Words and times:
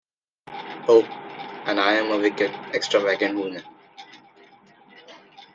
Oh, 0.87 1.03
and 1.67 1.79
I’m 1.79 2.09
a 2.11 2.17
wicked, 2.17 2.49
extravagant 2.73 3.37
woman. 3.37 3.61